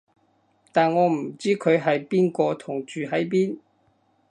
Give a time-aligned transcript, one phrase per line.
[0.71, 3.59] 但我唔知佢係邊個同住喺邊